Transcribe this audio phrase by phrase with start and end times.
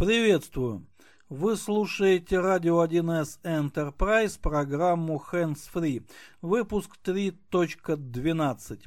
[0.00, 0.86] Приветствую!
[1.28, 6.02] Вы слушаете радио 1С Enterprise, программу Hands Free,
[6.40, 8.80] выпуск 3.12.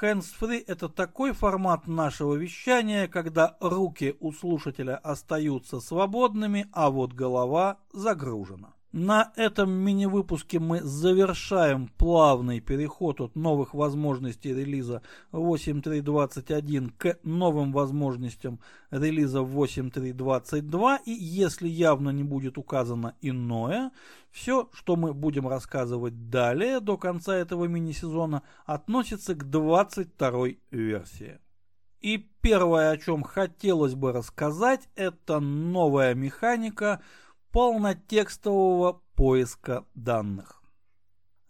[0.00, 7.14] Hands Free– это такой формат нашего вещания, когда руки у слушателя остаются свободными, а вот
[7.14, 8.74] голова загружена.
[8.96, 15.02] На этом мини-выпуске мы завершаем плавный переход от новых возможностей релиза
[15.32, 18.60] 8.3.21 к новым возможностям
[18.92, 20.98] релиза 8.3.22.
[21.06, 23.90] И если явно не будет указано иное,
[24.30, 31.40] все, что мы будем рассказывать далее до конца этого мини-сезона, относится к 22 версии.
[32.00, 37.02] И первое, о чем хотелось бы рассказать, это новая механика–
[37.54, 40.63] полнотекстового поиска данных.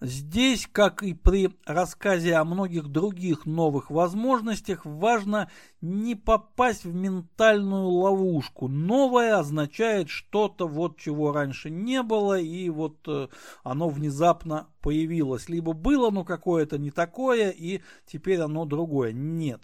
[0.05, 5.51] Здесь, как и при рассказе о многих других новых возможностях, важно
[5.81, 8.69] не попасть в ментальную ловушку.
[8.69, 13.29] Новое означает что-то, вот чего раньше не было, и вот э,
[13.63, 15.49] оно внезапно появилось.
[15.49, 19.13] Либо было, но какое-то не такое, и теперь оно другое.
[19.13, 19.63] Нет.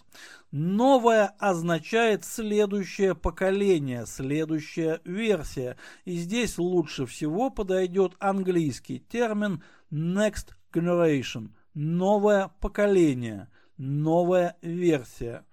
[0.50, 5.77] Новое означает следующее поколение, следующая версия.
[6.05, 11.51] И здесь лучше всего подойдет английский термин Next Generation.
[11.75, 15.45] Новое поколение, новая версия,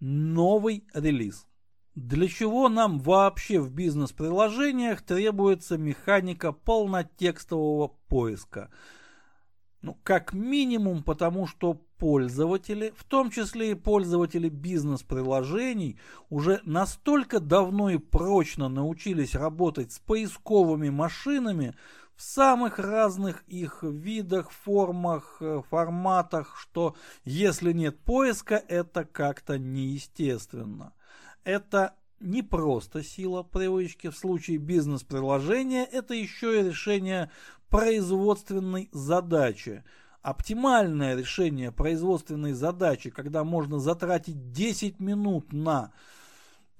[0.00, 1.46] новый релиз.
[1.94, 8.70] Для чего нам вообще в бизнес-приложениях требуется механика полнотекстового поиска?
[9.82, 15.98] Ну, как минимум, потому что пользователи, в том числе и пользователи бизнес-приложений,
[16.30, 21.74] уже настолько давно и прочно научились работать с поисковыми машинами
[22.22, 30.92] в самых разных их видах, формах, э, форматах, что если нет поиска, это как-то неестественно.
[31.42, 34.08] Это не просто сила привычки.
[34.08, 37.28] В случае бизнес-приложения это еще и решение
[37.68, 39.82] производственной задачи.
[40.20, 45.90] Оптимальное решение производственной задачи, когда можно затратить 10 минут на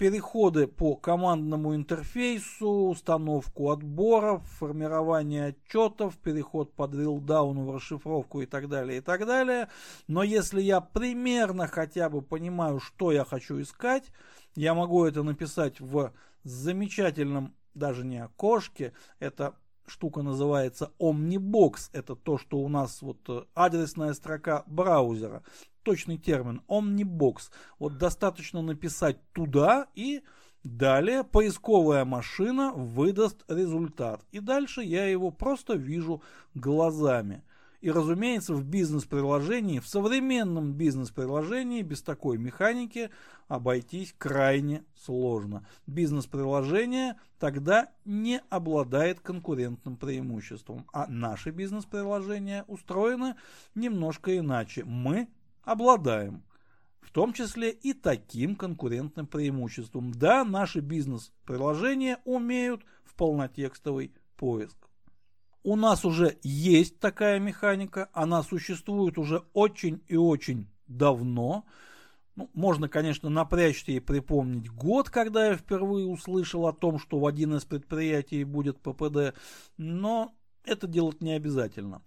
[0.03, 8.69] переходы по командному интерфейсу, установку отборов, формирование отчетов, переход по дрилдауну в расшифровку и так
[8.69, 9.69] далее, и так далее.
[10.09, 14.11] Но если я примерно хотя бы понимаю, что я хочу искать,
[14.57, 19.55] я могу это написать в замечательном даже не окошке, это
[19.87, 21.91] штука называется Omnibox.
[21.93, 25.45] Это то, что у нас вот э, адресная строка браузера.
[25.83, 27.51] Точный термин Omnibox.
[27.79, 30.23] Вот достаточно написать туда и
[30.65, 34.25] далее поисковая машина выдаст результат.
[34.31, 36.23] И дальше я его просто вижу
[36.55, 37.43] глазами.
[37.81, 43.11] И, разумеется, в бизнес-приложении, в современном бизнес-приложении без такой механики
[43.49, 45.67] обойтись крайне сложно.
[45.89, 53.35] Бизнес-приложение тогда не обладает конкурентным преимуществом, а наши бизнес-приложения устроены
[53.75, 54.85] немножко иначе.
[54.85, 55.27] Мы
[55.65, 56.45] обладаем
[57.01, 60.13] в том числе и таким конкурентным преимуществом.
[60.13, 64.79] Да, наши бизнес-приложения умеют в полнотекстовый поиск.
[65.65, 71.65] У нас уже есть такая механика, она существует уже очень и очень давно.
[72.35, 77.27] Ну, можно, конечно, напрячься и припомнить год, когда я впервые услышал о том, что в
[77.27, 79.37] один из предприятий будет ППД,
[79.77, 80.35] но
[80.65, 82.03] это делать не обязательно.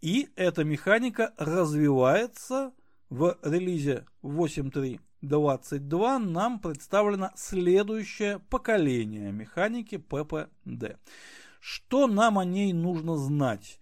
[0.00, 2.72] И эта механика развивается
[3.10, 10.96] в релизе 8.3.22 нам представлено следующее поколение механики ППД.
[11.60, 13.78] Что нам о ней нужно знать?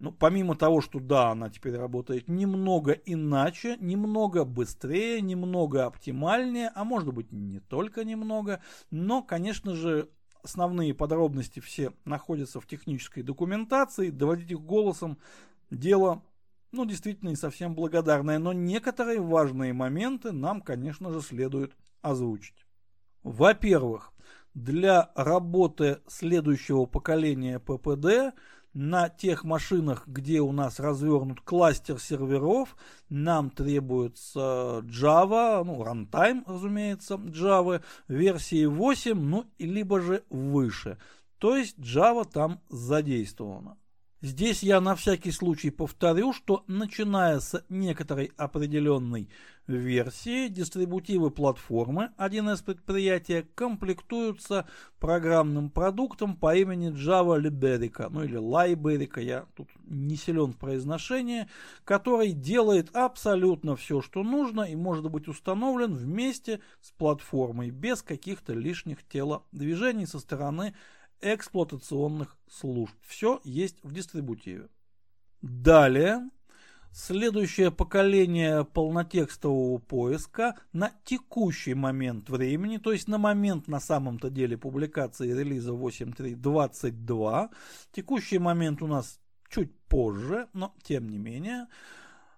[0.00, 6.82] Ну, помимо того, что да, она теперь работает немного иначе, немного быстрее, немного оптимальнее, а
[6.82, 10.08] может быть не только немного, но, конечно же,
[10.42, 15.18] основные подробности все находятся в технической документации, доводить их голосом
[15.72, 16.22] дело,
[16.70, 22.66] ну, действительно не совсем благодарное, но некоторые важные моменты нам, конечно же, следует озвучить.
[23.22, 24.12] Во-первых,
[24.54, 28.34] для работы следующего поколения ППД
[28.74, 32.76] на тех машинах, где у нас развернут кластер серверов,
[33.08, 40.98] нам требуется Java, ну, runtime, разумеется, Java, версии 8, ну, либо же выше.
[41.38, 43.76] То есть Java там задействована.
[44.24, 49.28] Здесь я на всякий случай повторю, что начиная с некоторой определенной
[49.66, 54.68] версии, дистрибутивы платформы 1С предприятия комплектуются
[55.00, 61.48] программным продуктом по имени Java Liberica, ну или Liberica, я тут не силен в произношении,
[61.82, 68.52] который делает абсолютно все, что нужно и может быть установлен вместе с платформой, без каких-то
[68.52, 70.74] лишних телодвижений со стороны
[71.22, 72.94] эксплуатационных служб.
[73.06, 74.68] Все есть в дистрибутиве.
[75.40, 76.28] Далее
[76.94, 84.58] Следующее поколение полнотекстового поиска на текущий момент времени, то есть на момент на самом-то деле
[84.58, 87.48] публикации релиза 8.3.22,
[87.92, 89.18] текущий момент у нас
[89.48, 91.66] чуть позже, но тем не менее,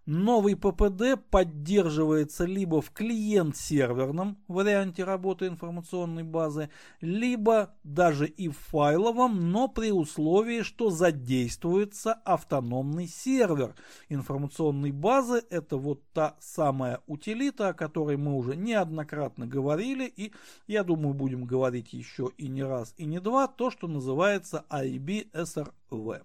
[0.06, 6.68] Новый ППД поддерживается либо в клиент-серверном варианте работы информационной базы,
[7.00, 13.74] либо даже и в файловом, но при условии, что задействуется автономный сервер
[14.10, 15.42] информационной базы.
[15.48, 20.34] Это вот та самая утилита, о которой мы уже неоднократно говорили, и
[20.66, 26.24] я думаю будем говорить еще и не раз, и не два, то, что называется IBSRV.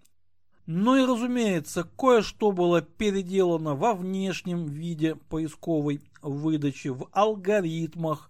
[0.71, 8.30] Ну и разумеется, кое-что было переделано во внешнем виде поисковой выдачи, в алгоритмах,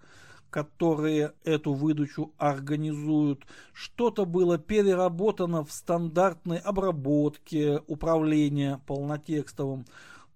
[0.49, 3.45] которые эту выдачу организуют.
[3.73, 9.85] Что-то было переработано в стандартной обработке управления полнотекстовым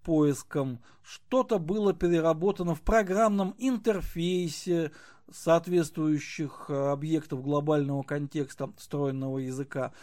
[0.03, 0.79] поиском.
[1.03, 4.91] Что-то было переработано в программном интерфейсе
[5.31, 9.94] соответствующих э, объектов глобального контекста встроенного языка.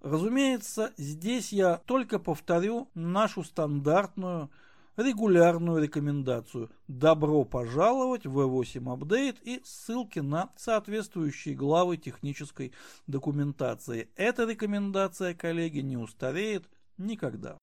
[0.00, 4.50] Разумеется, здесь я только повторю нашу стандартную
[4.96, 6.70] регулярную рекомендацию.
[6.88, 12.72] Добро пожаловать в V8 Update и ссылки на соответствующие главы технической
[13.06, 14.08] документации.
[14.16, 17.58] Эта рекомендация, коллеги, не устареет никогда.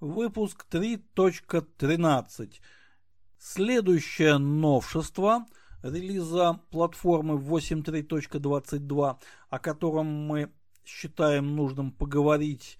[0.00, 2.60] Выпуск 3.13.
[3.38, 5.46] Следующее новшество
[5.82, 9.16] релиза платформы 8.3.22,
[9.48, 10.52] о котором мы
[10.88, 12.78] считаем нужным поговорить,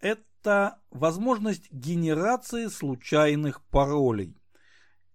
[0.00, 4.36] это возможность генерации случайных паролей.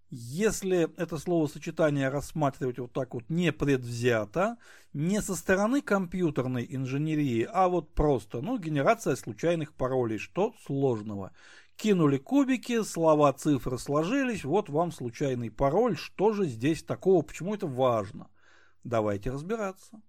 [0.10, 4.58] Если это словосочетание рассматривать вот так вот непредвзято,
[4.94, 11.32] не со стороны компьютерной инженерии, а вот просто, ну, генерация случайных паролей, что сложного.
[11.76, 17.68] Кинули кубики, слова, цифры сложились, вот вам случайный пароль, что же здесь такого, почему это
[17.68, 18.30] важно?
[18.84, 20.02] Давайте разбираться.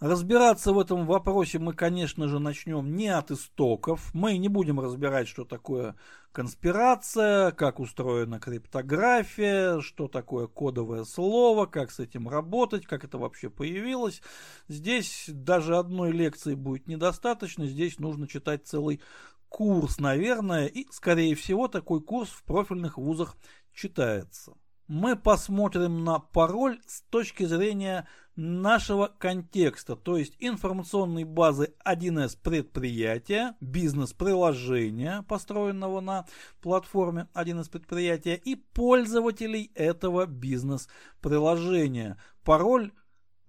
[0.00, 4.14] Разбираться в этом вопросе мы, конечно же, начнем не от истоков.
[4.14, 5.94] Мы не будем разбирать, что такое
[6.32, 13.50] конспирация, как устроена криптография, что такое кодовое слово, как с этим работать, как это вообще
[13.50, 14.22] появилось.
[14.68, 19.02] Здесь даже одной лекции будет недостаточно, здесь нужно читать целый
[19.50, 23.36] курс, наверное, и, скорее всего, такой курс в профильных вузах
[23.74, 24.54] читается.
[24.90, 28.08] Мы посмотрим на пароль с точки зрения
[28.40, 36.26] нашего контекста, то есть информационной базы 1С предприятия, бизнес-приложения, построенного на
[36.62, 42.16] платформе 1С предприятия и пользователей этого бизнес-приложения.
[42.42, 42.92] Пароль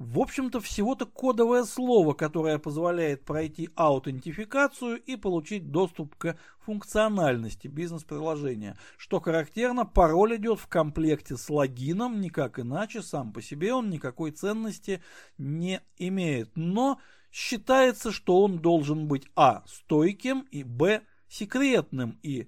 [0.01, 8.77] в общем-то, всего-то кодовое слово, которое позволяет пройти аутентификацию и получить доступ к функциональности бизнес-приложения.
[8.98, 14.31] Что характерно, пароль идет в комплекте с логином, никак иначе, сам по себе он никакой
[14.31, 15.03] ценности
[15.38, 16.50] не имеет.
[16.56, 17.00] Но
[17.31, 19.63] считается, что он должен быть а.
[19.68, 21.01] стойким и б.
[21.27, 22.48] секретным, и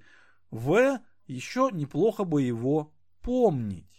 [0.50, 1.00] в.
[1.28, 2.92] еще неплохо бы его
[3.22, 3.93] помнить.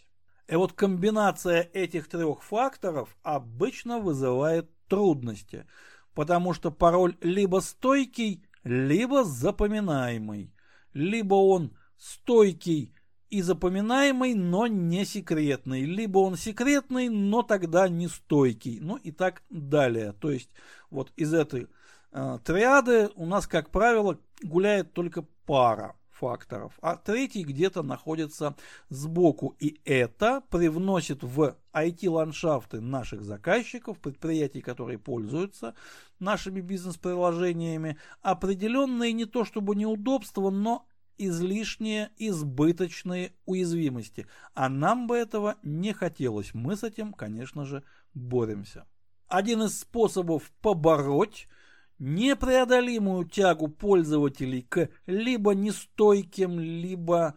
[0.47, 5.67] И вот комбинация этих трех факторов обычно вызывает трудности,
[6.15, 10.53] потому что пароль либо стойкий, либо запоминаемый.
[10.93, 12.95] Либо он стойкий
[13.31, 15.85] и запоминаемый, но не секретный.
[15.87, 18.81] Либо он секретный, но тогда не стойкий.
[18.81, 20.13] Ну и так далее.
[20.13, 20.51] То есть
[20.91, 21.69] вот из этой
[22.13, 28.57] э, триады у нас, как правило, гуляет только пара факторов, а третий где-то находится
[28.89, 29.57] сбоку.
[29.59, 35.75] И это привносит в IT-ландшафты наших заказчиков, предприятий, которые пользуются
[36.19, 40.87] нашими бизнес-приложениями, определенные не то чтобы неудобства, но
[41.19, 44.27] излишние, избыточные уязвимости.
[44.55, 46.55] А нам бы этого не хотелось.
[46.55, 48.87] Мы с этим, конечно же, боремся.
[49.29, 51.49] Один из способов побороть
[51.99, 57.35] непреодолимую тягу пользователей к либо нестойким, либо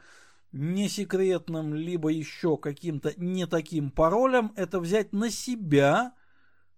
[0.51, 6.13] несекретным, либо еще каким-то не таким паролям, это взять на себя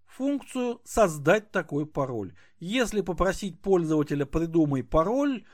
[0.06, 2.34] функцию создать такой пароль.
[2.58, 5.44] Если попросить пользователя придумай пароль,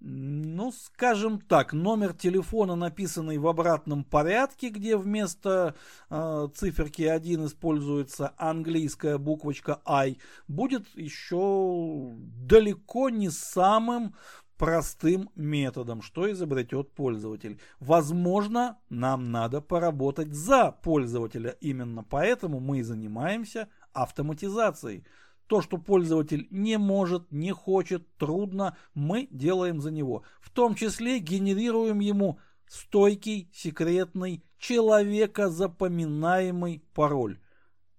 [0.00, 5.74] Ну, скажем так, номер телефона, написанный в обратном порядке, где вместо
[6.10, 14.14] э, циферки 1 используется английская буквочка I, будет еще далеко не самым
[14.58, 17.60] простым методом, что изобретет пользователь.
[17.80, 21.56] Возможно, нам надо поработать за пользователя.
[21.60, 25.04] Именно поэтому мы и занимаемся автоматизацией.
[25.46, 30.22] То, что пользователь не может, не хочет, трудно, мы делаем за него.
[30.40, 37.38] В том числе генерируем ему стойкий, секретный, человека запоминаемый пароль.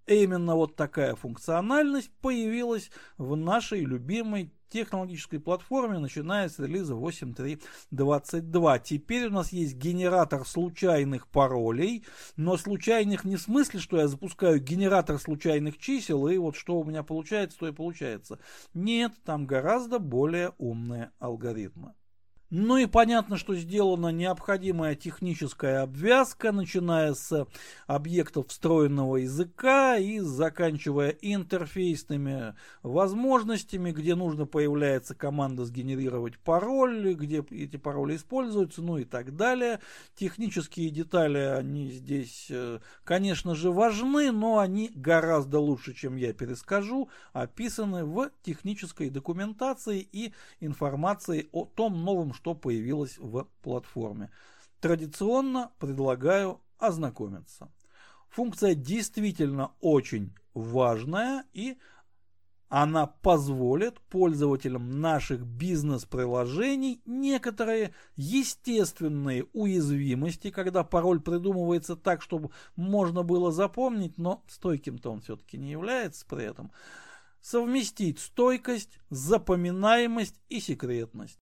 [0.08, 8.82] Именно вот такая функциональность появилась в нашей любимой технологической платформе, начиная с релиза 8.3.22.
[8.84, 14.60] Теперь у нас есть генератор случайных паролей, но случайных не в смысле, что я запускаю
[14.60, 18.38] генератор случайных чисел, и вот что у меня получается, то и получается.
[18.74, 21.94] Нет, там гораздо более умные алгоритмы.
[22.58, 27.46] Ну и понятно, что сделана необходимая техническая обвязка, начиная с
[27.86, 37.76] объектов встроенного языка и заканчивая интерфейсными возможностями, где нужно появляется команда сгенерировать пароль, где эти
[37.76, 39.82] пароли используются, ну и так далее.
[40.16, 47.10] Технические детали, они здесь, э, конечно же, важны, но они гораздо лучше, чем я перескажу,
[47.34, 50.32] описаны в технической документации и
[50.62, 54.30] информации о том новом, что что появилось в платформе.
[54.80, 57.72] Традиционно предлагаю ознакомиться.
[58.30, 61.80] Функция действительно очень важная и
[62.70, 73.52] она позволит пользователям наших бизнес-приложений некоторые естественные уязвимости, когда пароль придумывается так, чтобы можно было
[73.52, 76.72] запомнить, но стойким-то он все-таки не является при этом,
[77.42, 81.40] совместить стойкость, запоминаемость и секретность.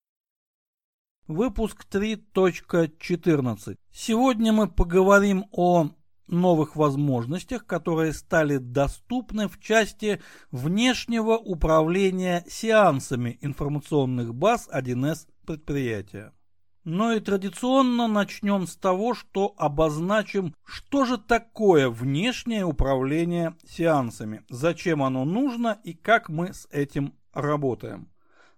[1.28, 3.78] Выпуск 3.14.
[3.94, 5.88] Сегодня мы поговорим о
[6.28, 16.34] новых возможностях, которые стали доступны в части внешнего управления сеансами информационных баз 1С предприятия.
[16.84, 25.02] Но и традиционно начнем с того, что обозначим, что же такое внешнее управление сеансами, зачем
[25.02, 28.13] оно нужно и как мы с этим работаем.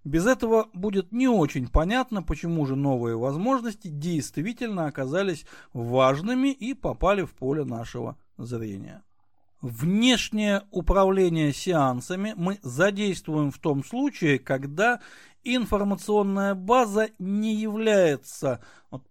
[0.05, 7.23] Без этого будет не очень понятно, почему же новые возможности действительно оказались важными и попали
[7.23, 9.01] в поле нашего зрения.
[9.61, 14.99] Внешнее управление сеансами мы задействуем в том случае, когда
[15.43, 18.63] информационная база не является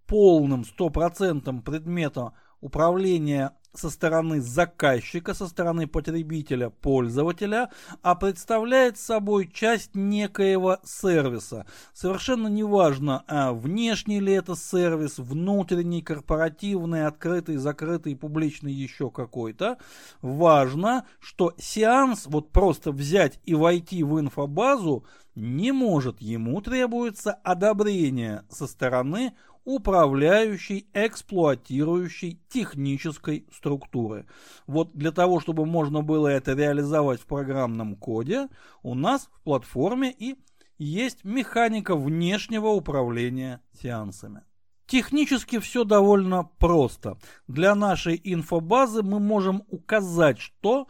[0.06, 7.70] полным стопроцентным предметом управления со стороны заказчика, со стороны потребителя, пользователя,
[8.02, 11.66] а представляет собой часть некоего сервиса.
[11.92, 19.78] Совершенно неважно, а внешний ли это сервис, внутренний, корпоративный, открытый, закрытый, публичный, еще какой-то.
[20.22, 25.04] Важно, что сеанс вот просто взять и войти в инфобазу
[25.34, 26.20] не может.
[26.20, 29.34] Ему требуется одобрение со стороны
[29.64, 34.26] управляющей, эксплуатирующей технической структуры.
[34.66, 38.48] Вот для того, чтобы можно было это реализовать в программном коде,
[38.82, 40.36] у нас в платформе и
[40.78, 44.42] есть механика внешнего управления сеансами.
[44.86, 47.16] Технически все довольно просто.
[47.48, 50.88] Для нашей инфобазы мы можем указать, что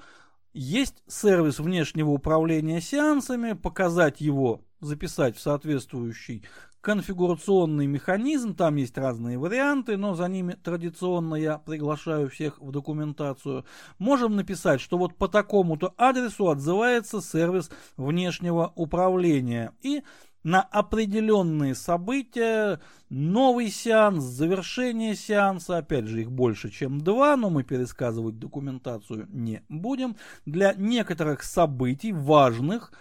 [0.52, 6.44] есть сервис внешнего управления сеансами, показать его, записать в соответствующий
[6.84, 13.64] конфигурационный механизм, там есть разные варианты, но за ними традиционно я приглашаю всех в документацию.
[13.98, 19.72] Можем написать, что вот по такому-то адресу отзывается сервис внешнего управления.
[19.80, 20.02] И
[20.42, 27.64] на определенные события, новый сеанс, завершение сеанса, опять же их больше, чем два, но мы
[27.64, 30.16] пересказывать документацию не будем.
[30.44, 32.92] Для некоторых событий важных,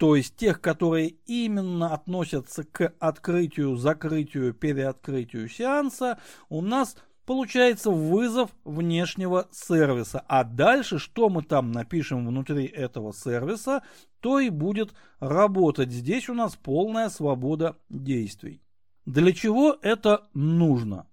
[0.00, 8.48] то есть тех, которые именно относятся к открытию, закрытию, переоткрытию сеанса, у нас получается вызов
[8.64, 10.24] внешнего сервиса.
[10.26, 13.82] А дальше, что мы там напишем внутри этого сервиса,
[14.20, 15.92] то и будет работать.
[15.92, 18.62] Здесь у нас полная свобода действий.
[19.04, 21.08] Для чего это нужно?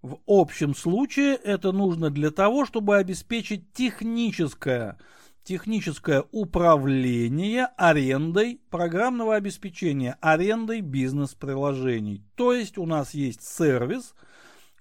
[0.00, 4.96] В общем случае это нужно для того, чтобы обеспечить техническое
[5.44, 12.24] техническое управление арендой программного обеспечения, арендой бизнес-приложений.
[12.36, 14.14] То есть у нас есть сервис,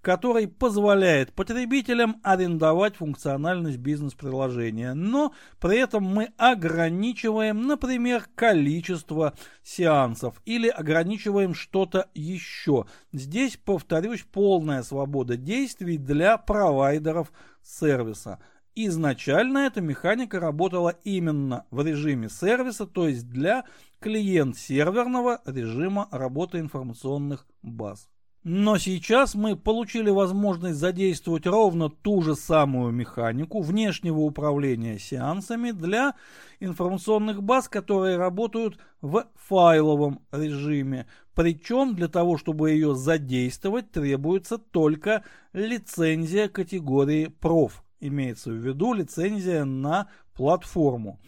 [0.01, 10.67] который позволяет потребителям арендовать функциональность бизнес-приложения, но при этом мы ограничиваем, например, количество сеансов или
[10.67, 12.85] ограничиваем что-то еще.
[13.13, 18.39] Здесь, повторюсь, полная свобода действий для провайдеров сервиса.
[18.88, 23.65] Изначально эта механика работала именно в режиме сервиса, то есть для
[24.00, 28.09] клиент-серверного режима работы информационных баз.
[28.43, 36.15] Но сейчас мы получили возможность задействовать ровно ту же самую механику внешнего управления сеансами для
[36.59, 41.05] информационных баз, которые работают в файловом режиме.
[41.35, 45.23] Причем для того, чтобы ее задействовать, требуется только
[45.53, 47.83] лицензия категории проф.
[48.01, 51.20] Имеется в виду лицензия на платформу.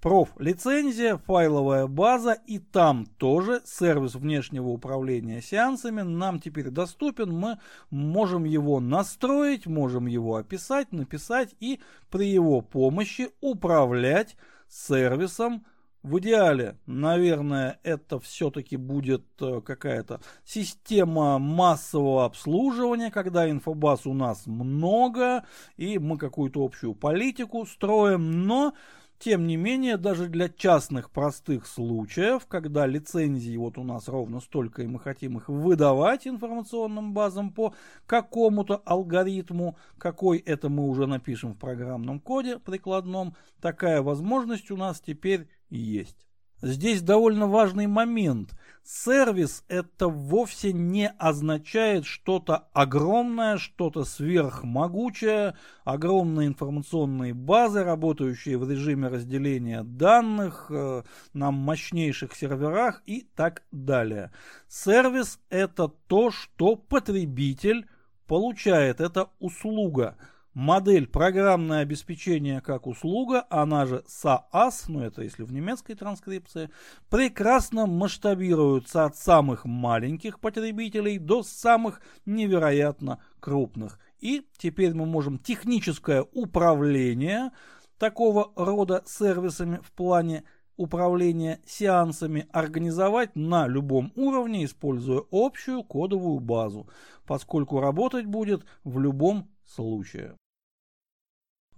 [0.00, 7.32] Проф лицензия, файловая база и там тоже сервис внешнего управления сеансами нам теперь доступен.
[7.32, 7.58] Мы
[7.90, 11.80] можем его настроить, можем его описать, написать и
[12.10, 14.36] при его помощи управлять
[14.68, 15.66] сервисом
[16.02, 24.46] в идеале, наверное, это все-таки будет э, какая-то система массового обслуживания, когда инфобаз у нас
[24.46, 25.44] много,
[25.76, 28.74] и мы какую-то общую политику строим, но
[29.18, 34.82] тем не менее, даже для частных простых случаев, когда лицензии вот у нас ровно столько,
[34.82, 37.74] и мы хотим их выдавать информационным базам по
[38.06, 45.00] какому-то алгоритму, какой это мы уже напишем в программном коде прикладном, такая возможность у нас
[45.00, 46.28] теперь есть.
[46.60, 48.50] Здесь довольно важный момент.
[48.82, 59.08] Сервис это вовсе не означает что-то огромное, что-то сверхмогучее, огромные информационные базы, работающие в режиме
[59.08, 64.32] разделения данных э, на мощнейших серверах и так далее.
[64.66, 67.86] Сервис это то, что потребитель
[68.26, 70.16] получает, это услуга–
[70.58, 76.70] Модель программное обеспечение как услуга, она же SaaS, ну это если в немецкой транскрипции,
[77.08, 84.00] прекрасно масштабируется от самых маленьких потребителей до самых невероятно крупных.
[84.18, 87.52] И теперь мы можем техническое управление
[87.96, 90.42] такого рода сервисами в плане
[90.76, 96.88] управления сеансами организовать на любом уровне, используя общую кодовую базу,
[97.28, 100.34] поскольку работать будет в любом случае.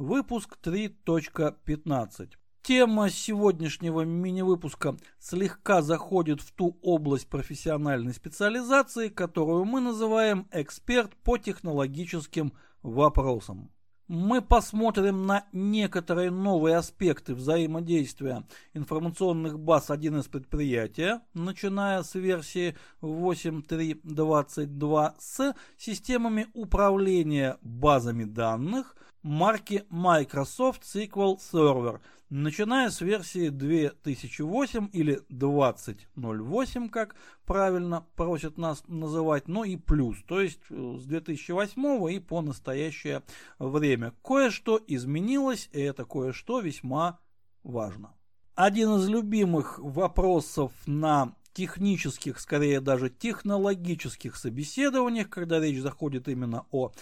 [0.01, 2.31] Выпуск 3.15.
[2.63, 11.37] Тема сегодняшнего мини-выпуска слегка заходит в ту область профессиональной специализации, которую мы называем «эксперт по
[11.37, 13.71] технологическим вопросам».
[14.13, 18.43] Мы посмотрим на некоторые новые аспекты взаимодействия
[18.75, 30.83] информационных баз 1С предприятия, начиная с версии 8.3.22 с системами управления базами данных– марки Microsoft
[30.83, 39.77] SQL Server, начиная с версии 2008 или 2008, как правильно просят нас называть, но и
[39.77, 43.23] плюс, то есть э, с 2008 и по настоящее
[43.59, 44.15] время.
[44.25, 47.19] Кое-что изменилось, и это кое-что весьма
[47.63, 48.15] важно.
[48.55, 56.93] Один из любимых вопросов на технических, скорее даже технологических собеседованиях, когда речь заходит именно о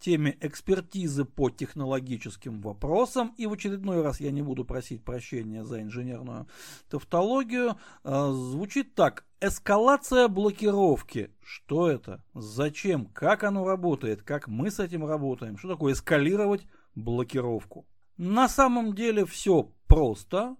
[0.00, 3.34] теме экспертизы по технологическим вопросам.
[3.36, 6.48] И в очередной раз я не буду просить прощения за инженерную
[6.88, 7.76] тавтологию.
[8.04, 9.24] Э, звучит так.
[9.40, 11.30] Эскалация блокировки.
[11.42, 12.24] Что это?
[12.34, 13.06] Зачем?
[13.06, 14.22] Как оно работает?
[14.22, 15.58] Как мы с этим работаем?
[15.58, 17.86] Что такое эскалировать блокировку?
[18.16, 20.56] На самом деле все просто.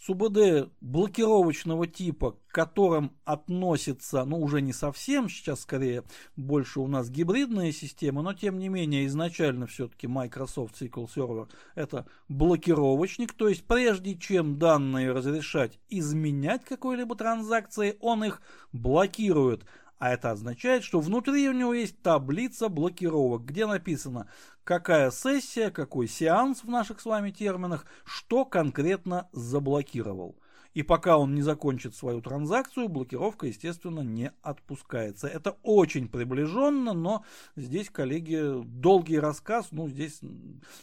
[0.00, 6.04] СУБД блокировочного типа, к которым относится, ну уже не совсем, сейчас скорее
[6.36, 12.06] больше у нас гибридные системы, но тем не менее изначально все-таки Microsoft SQL Server это
[12.28, 18.40] блокировочник, то есть прежде чем данные разрешать изменять какой-либо транзакции, он их
[18.72, 19.64] блокирует.
[19.98, 24.30] А это означает, что внутри у него есть таблица блокировок, где написано,
[24.62, 30.38] какая сессия, какой сеанс в наших с вами терминах, что конкретно заблокировал.
[30.74, 35.26] И пока он не закончит свою транзакцию, блокировка, естественно, не отпускается.
[35.26, 37.24] Это очень приближенно, но
[37.56, 40.20] здесь, коллеги, долгий рассказ, ну, здесь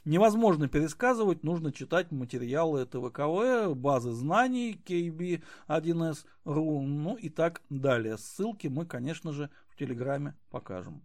[0.04, 8.18] невозможно пересказывать, нужно читать материалы ТВКВ, базы знаний KB1S.ru, ну и так далее.
[8.18, 11.04] Ссылки мы, конечно же, в Телеграме покажем.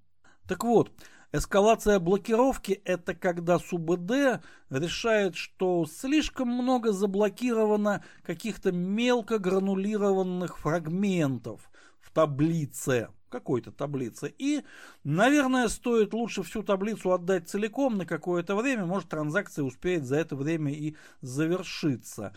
[0.49, 0.91] Так вот,
[1.33, 12.11] Эскалация блокировки– это когда СУБД решает, что слишком много заблокировано каких-то мелко гранулированных фрагментов в
[12.11, 14.35] таблице какой-то таблице.
[14.39, 14.65] И,
[15.05, 18.85] наверное, стоит лучше всю таблицу отдать целиком на какое-то время.
[18.85, 22.35] Может, транзакция успеет за это время и завершиться.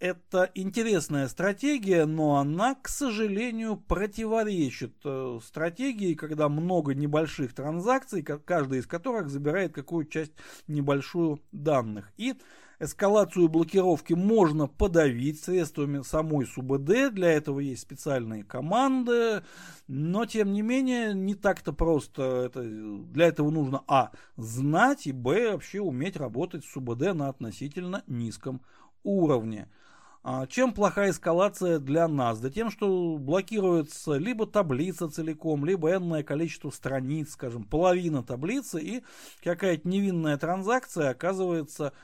[0.00, 8.80] Это интересная стратегия, но она, к сожалению, противоречит э, стратегии, когда много небольших транзакций, каждая
[8.80, 10.32] из которых забирает какую-то часть
[10.68, 12.12] небольшую данных.
[12.16, 12.34] И
[12.78, 19.42] эскалацию блокировки можно подавить средствами самой СУБД, для этого есть специальные команды,
[19.86, 22.46] но тем не менее не так-то просто.
[22.46, 24.12] Это, для этого нужно а.
[24.38, 25.52] знать и б.
[25.52, 28.62] вообще уметь работать с СУБД на относительно низком
[29.02, 29.68] уровне.
[30.22, 32.40] А чем плохая эскалация для нас?
[32.40, 39.02] Да тем, что блокируется либо таблица целиком, либо энное количество страниц, скажем, половина таблицы, и
[39.42, 41.94] какая-то невинная транзакция оказывается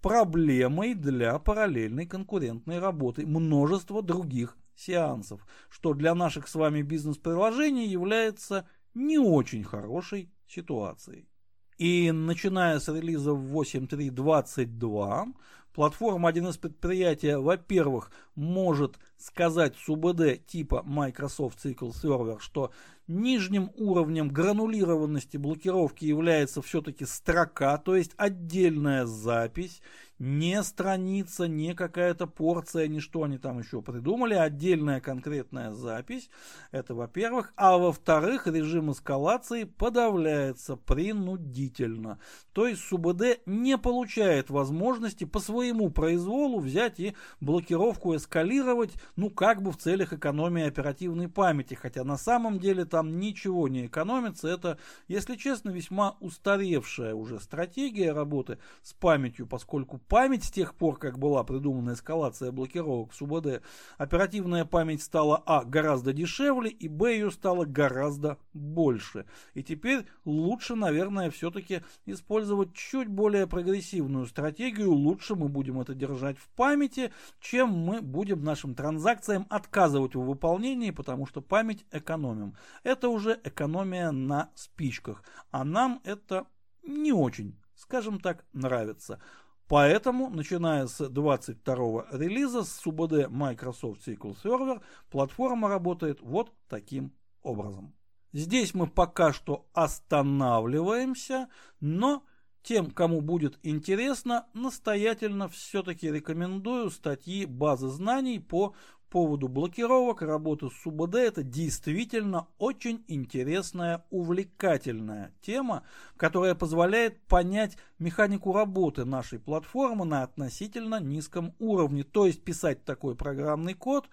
[0.00, 8.66] проблемой для параллельной конкурентной работы множества других сеансов, что для наших с вами бизнес-приложений является
[8.94, 11.28] не очень хорошей ситуацией.
[11.76, 15.34] И начиная с релиза 8.3.22,
[15.74, 22.70] платформа 1С предприятия, во-первых, может сказать СУБД типа Microsoft SQL Server, что
[23.06, 29.80] нижним уровнем гранулированности блокировки является все-таки строка, то есть отдельная запись,
[30.18, 36.28] не страница, не какая-то порция, не что они там еще придумали, отдельная конкретная запись.
[36.72, 37.52] Это во-первых.
[37.56, 42.18] А во-вторых, режим эскалации подавляется принудительно.
[42.52, 49.62] То есть СУБД не получает возможности по своему произволу взять и блокировку эскалировать, ну как
[49.62, 51.74] бы в целях экономии оперативной памяти.
[51.74, 54.48] Хотя на самом деле там ничего не экономится.
[54.48, 60.98] Это, если честно, весьма устаревшая уже стратегия работы с памятью, поскольку память с тех пор,
[60.98, 63.62] как была придумана эскалация блокировок СУБД,
[63.96, 65.64] оперативная память стала а.
[65.64, 67.12] гораздо дешевле и б.
[67.12, 69.26] ее стало гораздо больше.
[69.54, 74.92] И теперь лучше, наверное, все-таки использовать чуть более прогрессивную стратегию.
[74.92, 80.90] Лучше мы будем это держать в памяти, чем мы будем нашим транзакциям отказывать в выполнении,
[80.90, 82.56] потому что память экономим.
[82.82, 85.22] Это уже экономия на спичках.
[85.50, 86.46] А нам это
[86.82, 89.20] не очень, скажем так, нравится.
[89.68, 97.94] Поэтому, начиная с 22 релиза с СУБД Microsoft SQL Server, платформа работает вот таким образом.
[98.32, 101.48] Здесь мы пока что останавливаемся,
[101.80, 102.24] но
[102.62, 108.74] тем, кому будет интересно, настоятельно все-таки рекомендую статьи базы знаний по
[109.08, 115.82] поводу блокировок, работы с СУБД, это действительно очень интересная, увлекательная тема,
[116.16, 122.04] которая позволяет понять механику работы нашей платформы на относительно низком уровне.
[122.04, 124.08] То есть писать такой программный код,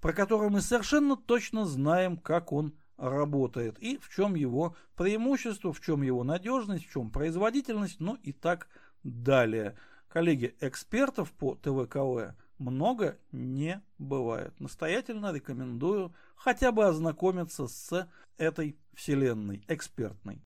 [0.00, 5.80] про который мы совершенно точно знаем, как он работает и в чем его преимущество, в
[5.80, 8.68] чем его надежность, в чем производительность, ну и так
[9.02, 9.76] далее.
[10.08, 14.58] Коллеги, экспертов по ТВКВ много не бывает.
[14.60, 20.42] Настоятельно рекомендую хотя бы ознакомиться с этой вселенной экспертной.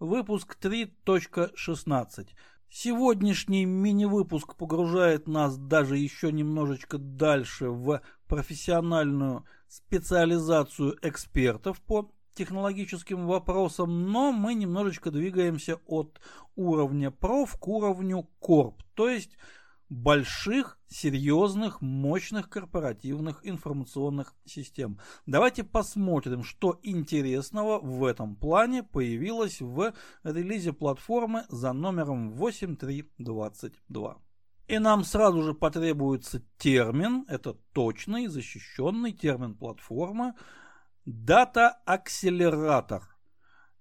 [0.00, 2.28] Выпуск 3.16.
[2.68, 14.10] Сегодняшний мини-выпуск погружает нас даже еще немножечко дальше в профессиональную специализацию экспертов по технологическим вопросам,
[14.10, 16.20] но мы немножечко двигаемся от
[16.56, 19.36] уровня проф к уровню корп, то есть
[19.94, 24.98] больших, серьезных, мощных корпоративных информационных систем.
[25.26, 34.18] Давайте посмотрим, что интересного в этом плане появилось в релизе платформы за номером 8322.
[34.66, 40.34] И нам сразу же потребуется термин, это точный, защищенный термин платформы,
[41.04, 43.13] дата-акселератор.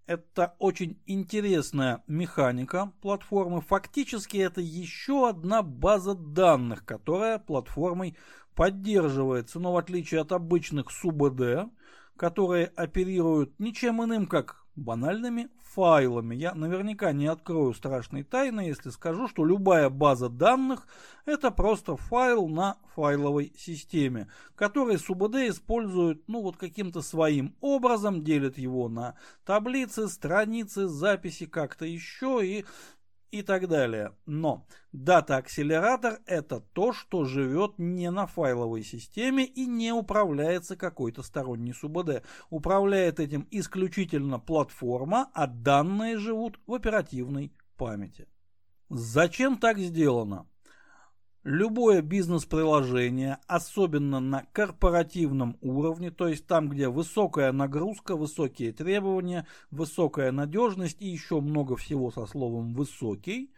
[0.06, 3.62] Это очень интересная механика платформы.
[3.62, 8.18] Фактически это еще одна база данных, которая платформой
[8.54, 11.72] поддерживается, но в отличие от обычных СУБД,
[12.18, 16.36] которые оперируют ничем иным, как банальными файлами.
[16.36, 20.88] Я наверняка не открою страшной тайны, если скажу, что любая база данных
[21.26, 28.58] это просто файл на файловой системе, который СУБД использует ну вот каким-то своим образом, делит
[28.58, 32.66] его на таблицы, страницы, записи как-то еще и
[33.34, 34.14] и так далее.
[34.28, 41.74] Но дата-акселератор это то, что живет не на файловой системе и не управляется какой-то сторонний
[41.74, 42.22] СУБД.
[42.52, 48.28] Управляет этим исключительно платформа, а данные живут в оперативной памяти.
[48.90, 50.48] Зачем так сделано?
[51.44, 60.32] Любое бизнес-приложение, особенно на корпоративном уровне, то есть там, где высокая нагрузка, высокие требования, высокая
[60.32, 63.52] надежность и еще много всего со словом «высокий»,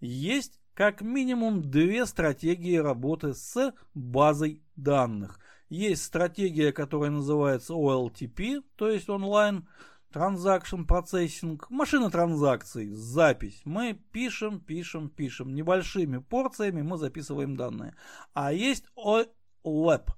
[0.00, 5.38] есть как минимум две стратегии работы с базой данных.
[5.68, 9.68] Есть стратегия, которая называется OLTP, то есть онлайн
[10.12, 13.62] Transaction Processing, машина транзакций, запись.
[13.64, 15.54] Мы пишем, пишем, пишем.
[15.54, 17.96] Небольшими порциями мы записываем данные.
[18.34, 20.08] А есть OLAP,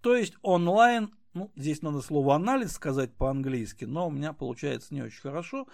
[0.00, 5.02] то есть онлайн, ну, здесь надо слово анализ сказать по-английски, но у меня получается не
[5.02, 5.68] очень хорошо.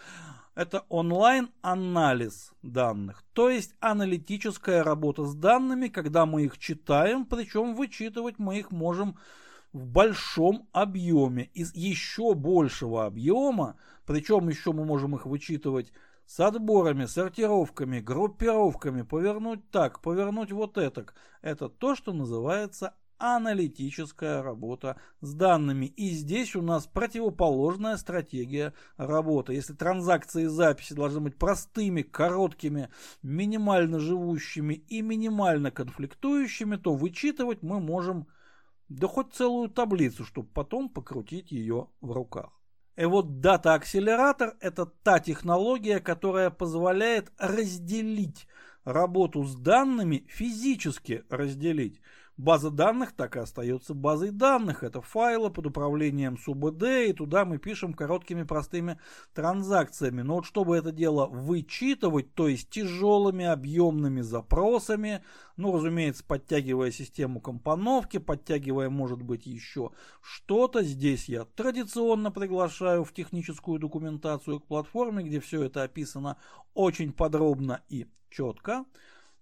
[0.55, 8.39] Это онлайн-анализ данных, то есть аналитическая работа с данными, когда мы их читаем, причем вычитывать
[8.39, 9.17] мы их можем
[9.75, 15.93] в большом объеме, из еще большего объема, причем еще мы можем их вычитывать
[16.27, 21.07] с отборами, сортировками, группировками, повернуть так, повернуть вот это.
[21.43, 25.87] Это то, что называется аналитическая работа с данными.
[25.87, 29.55] И здесь у нас противоположная стратегия работы.
[29.55, 32.91] Если транзакции и записи должны быть простыми, короткими,
[33.23, 38.29] минимально живущими и минимально конфликтующими, то вычитывать мы можем
[38.89, 42.61] да хоть целую таблицу, чтобы потом покрутить ее в руках.
[42.97, 48.47] И вот дата-акселератор– это та технология, которая позволяет разделить
[48.85, 52.01] работу с данными, физически разделить–
[52.37, 54.83] База данных так и остается базой данных.
[54.83, 58.99] Это файлы под управлением СУБД, и туда мы пишем короткими простыми
[59.35, 60.23] транзакциями.
[60.23, 65.23] Но вот чтобы это дело вычитывать, то есть тяжелыми объемными запросами,
[65.57, 73.13] ну, разумеется, подтягивая систему компоновки, подтягивая, может быть, еще что-то, здесь я традиционно приглашаю в
[73.13, 76.37] техническую документацию к платформе, где все это описано
[76.75, 78.87] очень подробно и четко.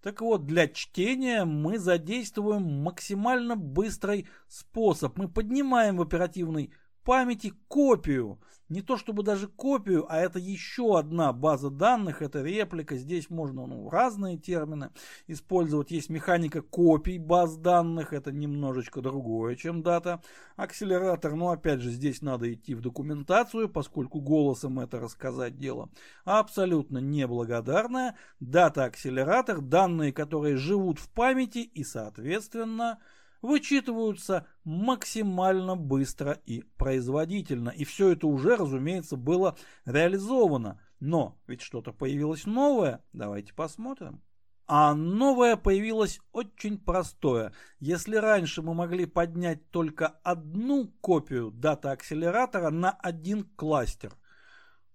[0.02, 5.16] Так вот, для чтения мы задействуем максимально быстрый способ.
[5.16, 6.72] Мы поднимаем в оперативной
[7.04, 8.38] памяти копию
[8.72, 12.96] не то чтобы даже копию, а это еще одна база данных, это реплика.
[12.96, 14.90] Здесь можно ну, разные термины
[15.26, 15.90] использовать.
[15.90, 20.22] Есть механика копий баз данных, это немножечко другое, чем дата.
[20.56, 25.90] Акселератор, ну опять же, здесь надо идти в документацию, поскольку голосом это рассказать дело
[26.24, 28.16] абсолютно неблагодарное.
[28.40, 32.98] Дата-акселератор, данные, которые живут в памяти и, соответственно,
[33.42, 37.70] вычитываются максимально быстро и производительно.
[37.70, 40.80] И все это уже, разумеется, было реализовано.
[41.00, 43.04] Но ведь что-то появилось новое.
[43.12, 44.22] Давайте посмотрим.
[44.68, 47.52] А новое появилось очень простое.
[47.80, 54.14] Если раньше мы могли поднять только одну копию дата акселератора на один кластер,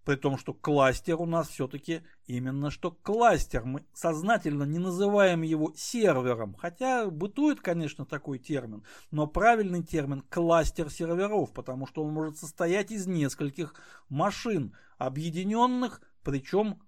[0.08, 3.65] при том, что кластер у нас все-таки именно что кластер.
[3.65, 6.56] Мы сознательно не называем его сервером.
[6.58, 8.86] Хотя бытует, конечно, такой термин.
[9.12, 13.76] Но правильный термин кластер серверов, потому что он может состоять из нескольких
[14.08, 16.82] машин, объединенных, причем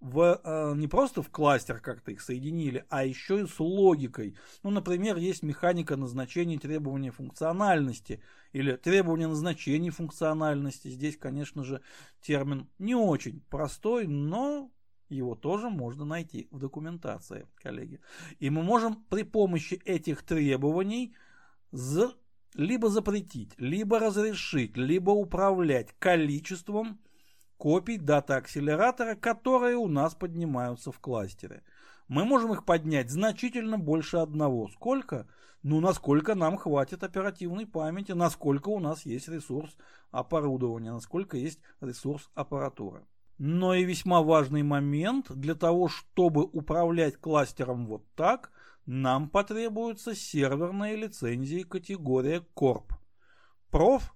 [0.00, 4.36] в, э, не просто в кластер как-то их соединили, а еще и с логикой.
[4.62, 10.88] Ну, например, есть механика назначения требования функциональности или требования назначения функциональности.
[10.88, 11.80] Здесь, конечно же,
[12.20, 14.70] термин не очень простой, но
[15.08, 18.00] его тоже можно найти в документации, коллеги.
[18.38, 21.14] И мы можем при помощи этих требований
[21.70, 22.12] за,
[22.54, 27.00] либо запретить, либо разрешить, либо управлять количеством
[27.56, 31.62] копий дата-акселератора, которые у нас поднимаются в кластере.
[32.08, 34.68] Мы можем их поднять значительно больше одного.
[34.68, 35.26] Сколько?
[35.62, 39.76] Ну, насколько нам хватит оперативной памяти, насколько у нас есть ресурс
[40.12, 43.04] оборудования, насколько есть ресурс аппаратуры.
[43.38, 48.50] Но и весьма важный момент, для того, чтобы управлять кластером вот так,
[48.86, 52.92] нам потребуется серверная лицензия категория Corp.
[53.70, 54.15] Проф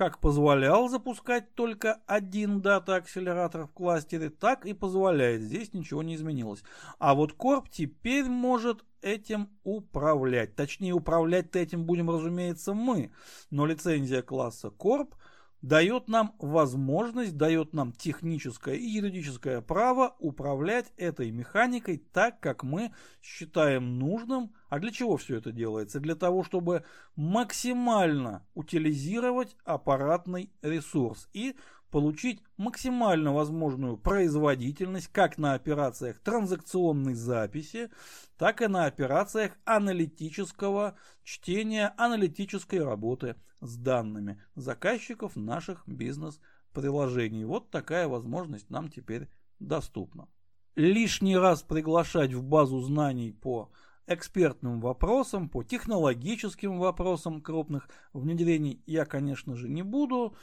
[0.00, 5.42] как позволял запускать только один дата-акселератор в кластере, так и позволяет.
[5.42, 6.62] Здесь ничего не изменилось.
[6.98, 10.56] А вот Корп теперь может этим управлять.
[10.56, 13.12] Точнее, управлять этим будем, разумеется, мы.
[13.50, 15.14] Но лицензия класса Корп–
[15.62, 22.92] дает нам возможность, дает нам техническое и юридическое право управлять этой механикой так, как мы
[23.22, 24.54] считаем нужным.
[24.70, 25.98] А для чего все это делается?
[25.98, 26.84] Для того, чтобы
[27.16, 31.56] максимально утилизировать аппаратный ресурс и
[31.90, 37.90] получить максимально возможную производительность как на операциях транзакционной записи,
[38.38, 47.44] так и на операциях аналитического чтения, аналитической работы с данными заказчиков наших бизнес-приложений.
[47.46, 49.28] Вот такая возможность нам теперь
[49.58, 50.28] доступна.
[50.76, 53.72] Лишний раз приглашать в базу знаний по
[54.10, 60.36] экспертным вопросам, по технологическим вопросам крупных внедрений я, конечно же, не буду,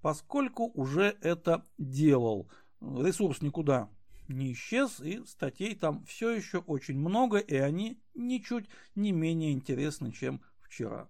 [0.00, 2.50] поскольку уже это делал.
[2.80, 3.90] Ресурс никуда
[4.28, 10.10] не исчез, и статей там все еще очень много, и они ничуть не менее интересны,
[10.10, 11.08] чем вчера.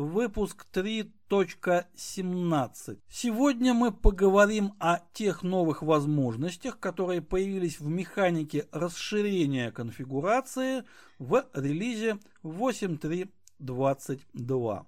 [0.00, 2.98] Выпуск 3.17.
[3.10, 10.84] Сегодня мы поговорим о тех новых возможностях, которые появились в механике расширения конфигурации
[11.18, 14.86] в релизе 8.3.22.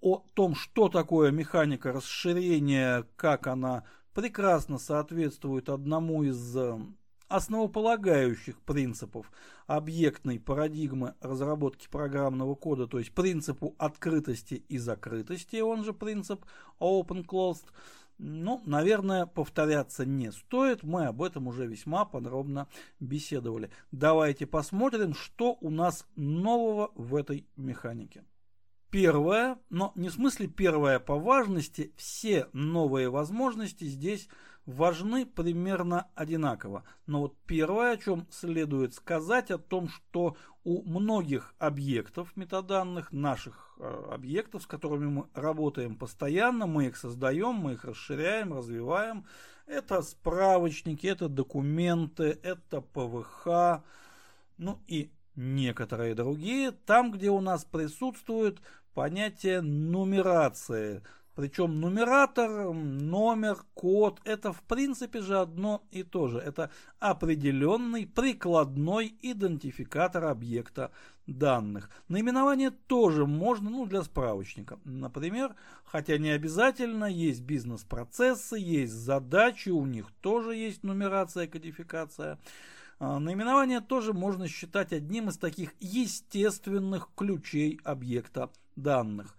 [0.00, 6.76] О том, что такое механика расширения, как она прекрасно соответствует одному из э,
[7.34, 9.32] основополагающих принципов
[9.66, 16.44] объектной парадигмы разработки программного кода, то есть принципу открытости и закрытости, он же принцип
[16.78, 17.66] open-closed,
[18.18, 22.68] ну, наверное, повторяться не стоит, мы об этом уже весьма подробно
[23.00, 23.70] беседовали.
[23.90, 28.22] Давайте посмотрим, что у нас нового в этой механике.
[28.94, 34.28] Первое, но не в смысле первое по важности, все новые возможности здесь
[34.66, 36.84] важны примерно одинаково.
[37.06, 43.74] Но вот первое, о чем следует сказать, о том, что у многих объектов метаданных, наших
[43.80, 49.24] э, объектов, с которыми мы работаем постоянно, мы их создаем, мы их расширяем, развиваем,
[49.66, 53.82] это справочники, это документы, это ПВХ,
[54.56, 58.60] ну и некоторые другие, там, где у нас присутствует
[58.94, 61.02] понятие нумерации.
[61.34, 66.38] Причем нумератор, номер, код– это в принципе же одно и то же.
[66.38, 70.92] Это определенный прикладной идентификатор объекта
[71.26, 71.90] данных.
[72.06, 74.78] Наименование тоже можно ну, для справочника.
[74.84, 82.38] Например, хотя не обязательно, есть бизнес-процессы, есть задачи, у них тоже есть нумерация, кодификация.
[82.98, 89.36] А, наименование тоже можно считать одним из таких естественных ключей объекта данных.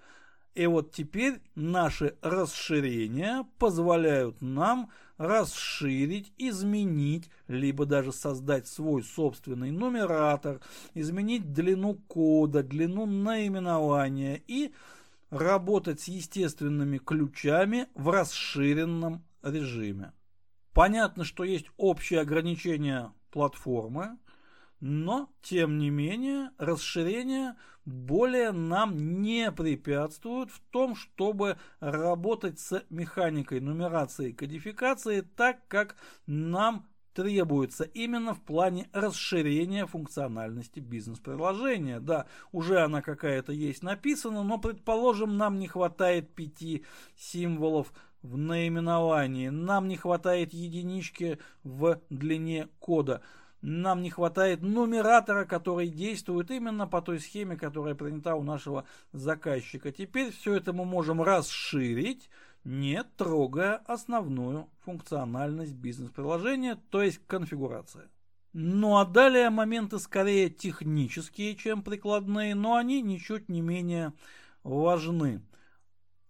[0.56, 10.62] И вот теперь наши расширения позволяют нам расширить, изменить, либо даже создать свой собственный нумератор,
[10.94, 14.74] изменить длину кода, длину наименования и
[15.30, 20.14] работать с естественными ключами в расширенном режиме.
[20.74, 24.18] Понятно, что есть общие ограничения платформы,
[24.80, 33.60] но, тем не менее, расширение более нам не препятствует в том, чтобы работать с механикой
[33.60, 42.00] нумерации и кодификации так, как нам требуется именно в плане расширения функциональности бизнес-приложения.
[42.00, 46.86] Да, уже она какая-то есть написана, но, предположим, нам не хватает пяти
[47.18, 47.92] символов
[48.26, 53.22] в наименовании, нам не хватает единички в длине кода–
[53.66, 59.92] нам не хватает нумератора, который действует именно по той схеме, которая принята у нашего заказчика.
[59.92, 62.30] Теперь все это мы можем расширить,
[62.64, 68.08] не трогая основную функциональность бизнес-приложения, то есть конфигурация.
[68.54, 74.14] Ну а далее моменты скорее технические, чем прикладные, но они ничуть не менее
[74.64, 75.42] важны.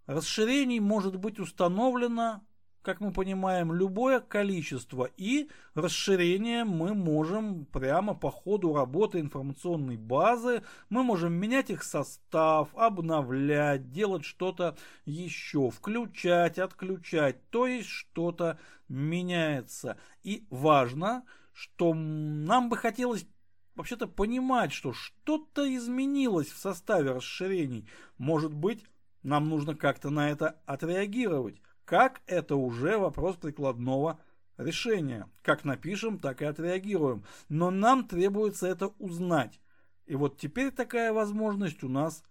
[0.06, 2.42] Расширений может быть установлено
[2.86, 10.62] как мы понимаем, любое количество и расширение мы можем прямо по ходу работы информационной базы,
[10.90, 19.98] мы можем менять их состав, обновлять, делать что-то еще, включать, отключать, то есть что-то меняется.
[20.22, 23.26] И важно, что нам бы хотелось
[23.74, 27.90] вообще-то понимать, что что-то изменилось в составе расширений.
[28.20, 28.86] Может быть,
[29.26, 31.60] нам нужно как-то на это отреагировать.
[31.84, 34.20] Как это уже вопрос прикладного
[34.58, 35.28] решения.
[35.42, 37.26] Как напишем, так и отреагируем.
[37.50, 39.60] Но нам требуется это узнать.
[40.06, 42.24] И вот теперь такая возможность у нас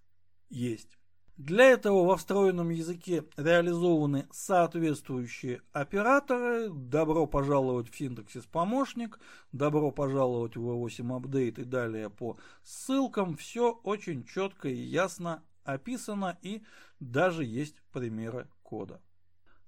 [0.49, 0.97] есть.
[1.37, 6.71] Для этого во встроенном языке реализованы соответствующие операторы.
[6.71, 9.19] Добро пожаловать в синтаксис помощник,
[9.51, 13.37] добро пожаловать в V8 Update и далее по ссылкам.
[13.37, 16.63] Все очень четко и ясно описано и
[17.01, 19.01] даже есть примеры кода.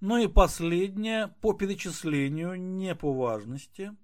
[0.00, 3.96] Ну и последнее, по перечислению, не по важности.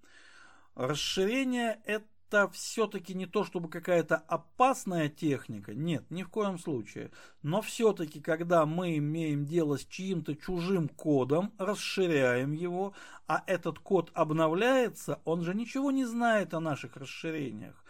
[0.74, 7.10] Расширение это все-таки не то, чтобы какая-то опасная техника, нет, ни в коем случае.
[7.42, 12.94] Но все-таки, когда мы имеем дело с чьим-то чужим кодом, расширяем его,
[13.26, 17.81] а этот код обновляется, он же ничего не знает о наших расширениях.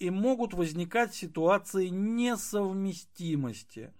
[0.00, 3.92] И могут возникать ситуации несовместимости–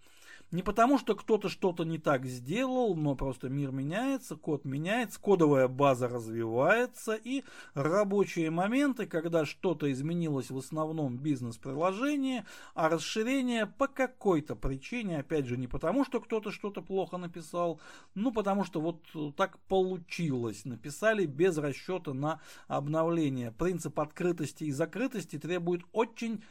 [0.52, 5.68] Не потому, что кто-то что-то не так сделал, но просто мир меняется, код меняется, кодовая
[5.68, 7.44] база развивается, и
[7.74, 12.44] рабочие моменты, когда что-то изменилось в основном бизнес-приложении,
[12.74, 17.80] а расширение по какой-то причине, опять же, не потому, что кто-то что-то плохо написал,
[18.16, 20.64] ну, потому что вот так получилось.
[20.64, 23.52] Написали без расчета на обновление.
[23.52, 26.42] Принцип открытости и закрытости требует очень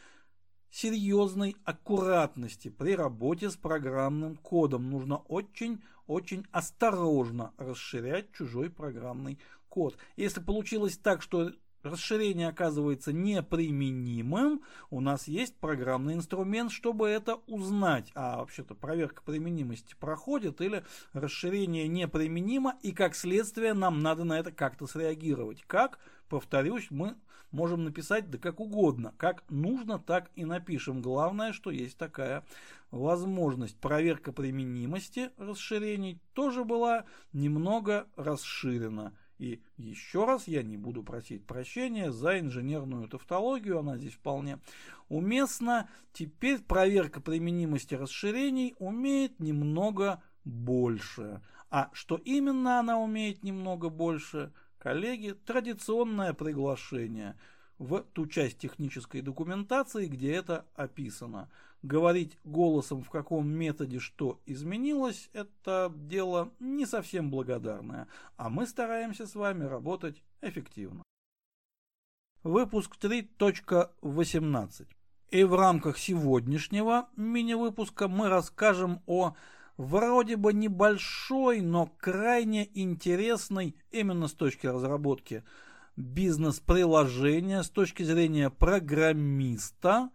[0.71, 4.89] серьезной аккуратности при работе с программным кодом.
[4.89, 9.39] Нужно очень-очень осторожно расширять чужой программный
[9.69, 9.97] код.
[10.17, 11.51] Если получилось так, что
[11.83, 18.11] расширение оказывается неприменимым, у нас есть программный инструмент, чтобы это узнать.
[18.15, 24.51] А вообще-то проверка применимости проходит или расширение неприменимо, и как следствие нам надо на это
[24.51, 25.63] как-то среагировать.
[25.67, 25.99] Как?
[26.27, 27.15] Повторюсь, мы
[27.51, 29.13] можем написать да как угодно.
[29.17, 31.01] Как нужно, так и напишем.
[31.01, 32.43] Главное, что есть такая
[32.91, 33.77] возможность.
[33.77, 39.13] Проверка применимости расширений тоже была немного расширена.
[39.39, 44.59] И еще раз я не буду просить прощения за инженерную тавтологию, она здесь вполне
[45.07, 45.89] уместна.
[46.13, 51.41] Теперь проверка применимости расширений умеет немного больше.
[51.71, 57.35] А что именно она умеет немного больше– коллеги, традиционное приглашение
[57.79, 61.49] в ту часть технической документации, где это описано.
[61.81, 69.25] Говорить голосом, в каком методе что изменилось, это дело не совсем благодарное, а мы стараемся
[69.25, 71.03] с вами работать эффективно.
[72.43, 74.87] Выпуск 3.18.
[75.31, 79.35] И в рамках сегодняшнего мини-выпуска мы расскажем о
[79.77, 85.43] вроде бы небольшой, но крайне интересный именно с точки разработки
[85.99, 90.09] бизнес-приложения, с точки зрения программиста,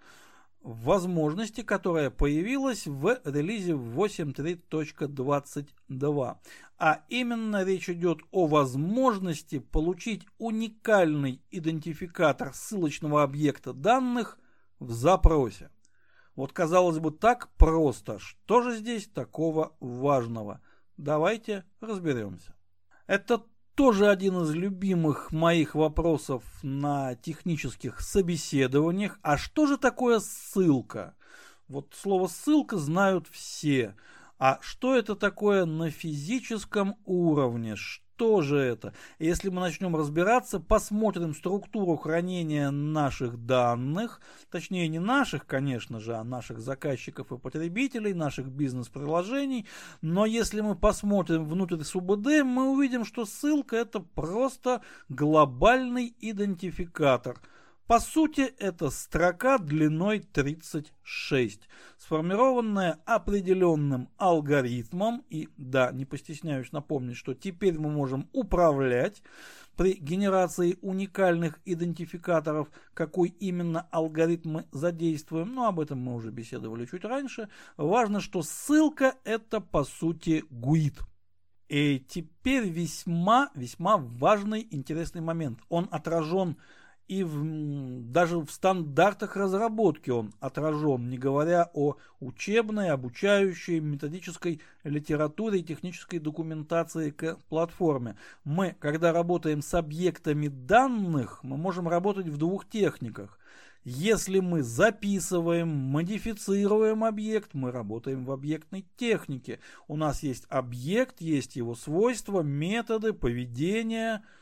[0.63, 6.39] возможности, которая появилась в релизе 8.3.22.
[6.79, 14.39] А именно речь идет о возможности получить уникальный идентификатор ссылочного объекта данных
[14.79, 15.71] в запросе.
[16.35, 18.19] Вот казалось бы так просто.
[18.19, 20.63] Что же здесь такого важного?
[20.97, 22.55] Давайте разберемся.
[23.07, 23.45] Это
[23.75, 29.19] тоже один из любимых моих вопросов на технических собеседованиях.
[29.23, 31.15] А что же такое ссылка?
[31.69, 33.97] Вот слово ссылка знают все.
[34.39, 37.77] А что это такое на физическом уровне?
[38.17, 38.95] Что же это?
[39.19, 44.21] Если мы начнем разбираться, посмотрим структуру хранения наших данных,
[44.53, 49.67] точнее не наших, конечно же, а наших заказчиков и потребителей, наших бизнес-приложений,
[50.01, 57.41] но если мы посмотрим внутрь СУБД, мы увидим, что ссылка это просто глобальный идентификатор–
[57.87, 61.69] по сути, это строка длиной 36,
[61.99, 65.23] сформированная определенным алгоритмом.
[65.29, 69.23] И да, не постесняюсь напомнить, что теперь мы можем управлять
[69.77, 75.55] при генерации уникальных идентификаторов, какой именно алгоритм мы задействуем.
[75.55, 77.51] Но об этом мы уже беседовали чуть раньше.
[77.77, 81.01] Важно, что ссылка это по сути GUID.
[81.69, 85.61] И теперь весьма, весьма важный, интересный момент.
[85.69, 86.57] Он отражен
[87.07, 95.61] и в, даже в стандартах разработки он отражен, не говоря о учебной, обучающей, методической литературе
[95.61, 98.17] и технической документации к платформе.
[98.45, 103.39] Мы, когда работаем с объектами данных, мы можем работать в двух техниках.
[103.85, 109.61] Если мы записываем, модифицируем объект, мы работаем в объектной технике.
[109.89, 114.23] У нас есть объект, есть его свойства, методы, поведение–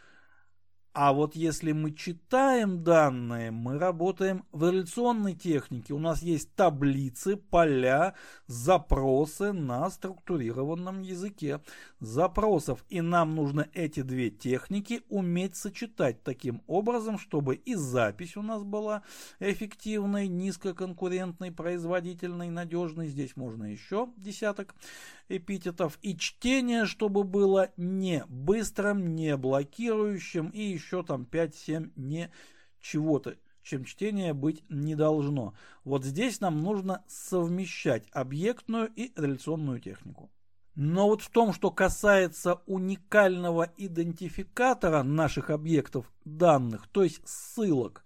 [0.95, 5.95] а вот если мы читаем данные, мы работаем в реляционной технике.
[5.95, 8.15] У нас есть таблицы, поля,
[8.47, 11.61] запросы на структурированном языке
[11.99, 12.85] запросов.
[12.91, 18.63] И нам нужно эти две техники уметь сочетать таким образом, чтобы и запись у нас
[18.63, 19.03] была
[19.41, 23.09] эффективной, низкоконкурентной, производительной, надежной.
[23.09, 24.75] Здесь можно еще десяток
[25.29, 25.99] эпитетов.
[26.03, 30.49] И чтение, чтобы было не быстрым, не блокирующим.
[30.51, 32.31] И еще там 5-7 не
[32.81, 35.55] чего-то чем чтение быть не должно.
[35.85, 40.31] Вот здесь нам нужно совмещать объектную и реляционную технику.
[40.75, 48.05] Но вот в том, что касается уникального идентификатора наших объектов данных, то есть ссылок,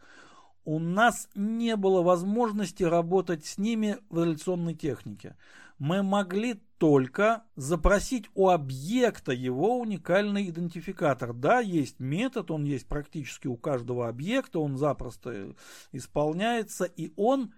[0.65, 5.37] у нас не было возможности работать с ними в реляционной технике
[5.79, 11.33] мы могли только запросить у объекта его уникальный идентификатор.
[11.33, 15.55] Да, есть метод, он есть практически у каждого объекта, он запросто
[15.93, 17.53] исполняется, и он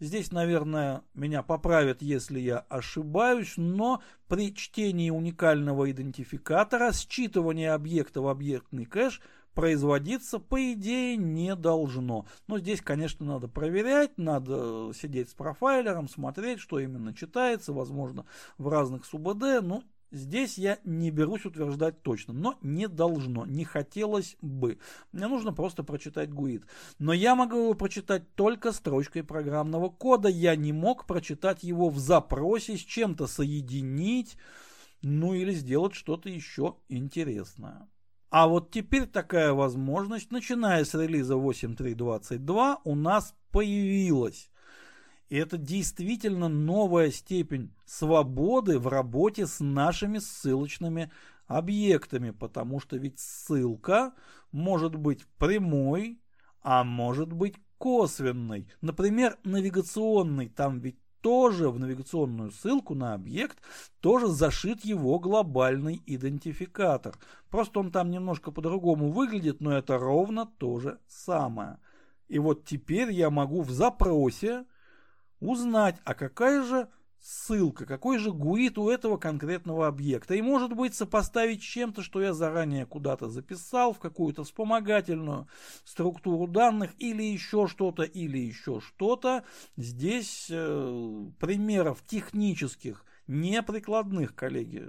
[0.00, 8.28] Здесь, наверное, меня поправят, если я ошибаюсь, но при чтении уникального идентификатора считывание объекта в
[8.28, 9.20] объектный кэш
[9.54, 12.26] производиться, по идее, не должно.
[12.46, 18.26] Но здесь, конечно, надо проверять, надо сидеть с профайлером, смотреть, что именно читается, возможно,
[18.58, 19.62] в разных СУБД.
[19.62, 19.82] Ну,
[20.14, 24.78] Здесь я не берусь утверждать точно, но не должно, не хотелось бы.
[25.10, 26.64] Мне нужно просто прочитать ГУИД.
[27.00, 30.28] Но я могу его прочитать только строчкой программного кода.
[30.28, 34.36] Я не мог прочитать его в запросе, с чем-то соединить,
[35.02, 37.88] ну или сделать что-то еще интересное.
[38.36, 44.50] А вот теперь такая возможность, начиная с релиза 8.3.22, у нас появилась.
[45.28, 51.12] И это действительно новая степень свободы в работе с нашими ссылочными
[51.46, 54.14] объектами, потому что ведь ссылка
[54.50, 56.20] может быть прямой,
[56.60, 58.68] а может быть косвенной.
[58.80, 63.56] Например, навигационный, там ведь тоже в навигационную ссылку на объект
[64.00, 67.16] тоже зашит его глобальный идентификатор.
[67.48, 71.78] Просто он там немножко по-другому выглядит, но это ровно то же самое.
[72.28, 74.66] И вот теперь я могу в запросе
[75.40, 76.88] узнать, а какая же
[77.24, 80.34] ссылка, какой же гуит у этого конкретного объекта.
[80.34, 85.48] И может быть сопоставить чем-то, что я заранее куда-то записал, в какую-то вспомогательную
[85.84, 89.42] структуру данных, или еще что-то, или еще что-то.
[89.78, 94.86] Здесь э, примеров технических не прикладных, коллеги.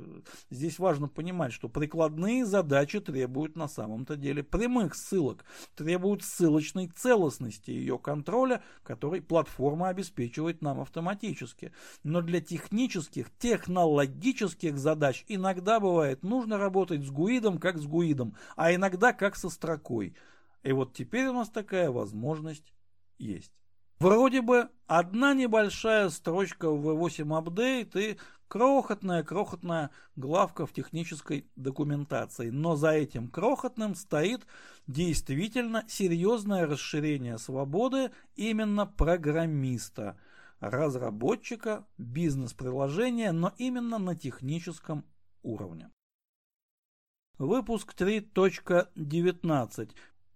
[0.50, 7.72] Здесь важно понимать, что прикладные задачи требуют на самом-то деле прямых ссылок, требуют ссылочной целостности
[7.72, 11.72] ее контроля, который платформа обеспечивает нам автоматически.
[12.04, 18.74] Но для технических, технологических задач иногда бывает нужно работать с гуидом как с гуидом, а
[18.74, 20.16] иногда как со строкой.
[20.64, 22.74] И вот теперь у нас такая возможность
[23.18, 23.54] есть.
[24.00, 28.18] Вроде бы одна небольшая строчка в V8 Update и
[28.48, 32.50] крохотная-крохотная главка в технической документации.
[32.50, 34.46] Но за этим крохотным стоит
[34.86, 40.18] действительно серьезное расширение свободы именно программиста,
[40.60, 45.06] разработчика бизнес-приложения, но именно на техническом
[45.42, 45.90] уровне.
[47.38, 49.90] Выпуск 3.19.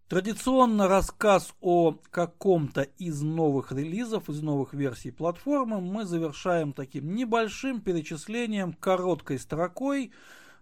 [0.09, 7.79] Традиционно рассказ о каком-то из новых релизов, из новых версий платформы мы завершаем таким небольшим
[7.79, 10.11] перечислением, короткой строкой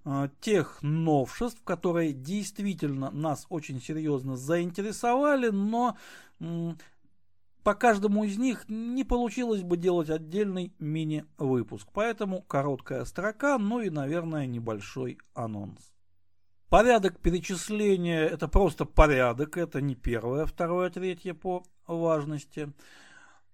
[0.04, 5.96] э, тех новшеств, которые действительно нас очень серьезно заинтересовали, но
[6.42, 6.74] э,
[7.64, 11.88] по каждому из них не получилось бы делать отдельный мини-выпуск.
[11.94, 15.94] Поэтому короткая строка, ну и, наверное, небольшой анонс.
[16.70, 22.74] Порядок перечисления– это просто порядок, это не первое, второе, третье по важности.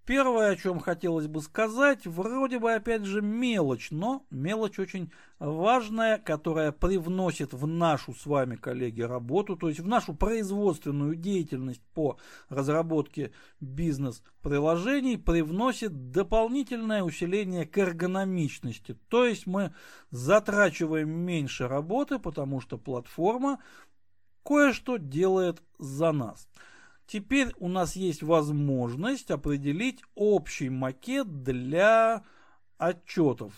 [0.06, 6.18] Первое, о чем хотелось бы сказать, вроде бы опять же мелочь, но мелочь очень важная,
[6.18, 12.18] которая привносит в нашу с вами, коллеги, работу, то есть в нашу производственную деятельность по
[12.50, 13.32] разработке
[13.62, 18.98] бизнес-приложений, привносит дополнительное усиление к эргономичности.
[19.08, 19.74] То есть мы
[20.12, 23.60] затрачиваем меньше работы, потому что платформа
[24.44, 26.50] кое-что делает за нас.
[27.06, 32.24] Теперь у нас есть возможность определить общий макет для
[32.78, 33.54] отчетов.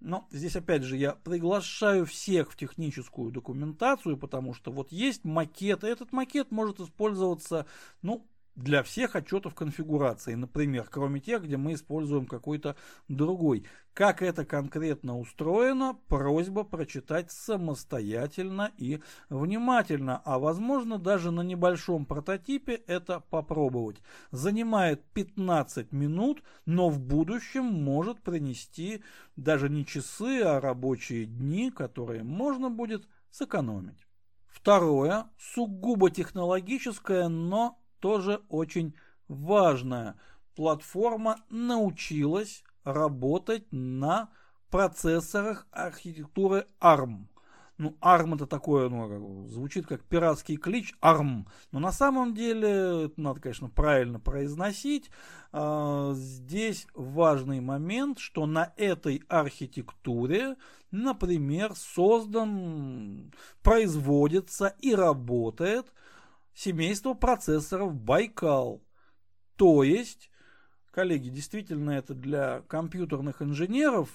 [0.00, 5.82] Но здесь опять же я приглашаю всех в техническую документацию, потому что вот есть макет,
[5.82, 7.66] и этот макет может использоваться,
[8.02, 8.26] ну,
[8.56, 12.76] для всех отчетов конфигурации, например, кроме тех, где мы используем какой-то
[13.08, 13.66] другой.
[13.92, 22.74] Как это конкретно устроено, просьба прочитать самостоятельно и внимательно, а возможно даже на небольшом прототипе
[22.86, 24.00] это попробовать.
[24.30, 29.02] Занимает 15 минут, но в будущем может принести
[29.36, 34.06] даже не часы, а рабочие дни, которые можно будет сэкономить.
[34.46, 38.94] Второе, сугубо технологическое, но тоже очень
[39.28, 40.16] важная.
[40.56, 44.28] Платформа научилась работать на
[44.68, 47.28] процессорах архитектуры ARM.
[47.78, 51.46] Ну, ARM это такое, ну, звучит как пиратский клич ARM.
[51.72, 55.10] Но на самом деле, это надо, конечно, правильно произносить.
[55.50, 60.56] А, здесь важный момент, что на этой архитектуре,
[60.90, 63.32] например, создан,
[63.62, 65.90] производится и работает–
[66.54, 68.82] семейство процессоров Байкал.
[69.56, 70.30] То есть,
[70.90, 74.08] коллеги, действительно это для компьютерных инженеров,